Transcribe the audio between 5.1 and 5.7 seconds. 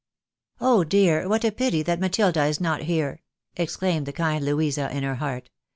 heart.